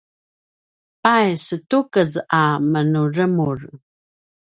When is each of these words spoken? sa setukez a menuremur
sa 1.03 1.15
setukez 1.45 2.11
a 2.41 2.43
menuremur 2.71 3.59